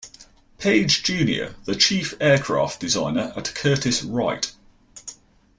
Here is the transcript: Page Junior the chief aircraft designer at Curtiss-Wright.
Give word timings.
Page 0.57 1.03
Junior 1.03 1.53
the 1.65 1.75
chief 1.75 2.15
aircraft 2.19 2.79
designer 2.79 3.31
at 3.35 3.53
Curtiss-Wright. 3.53 4.51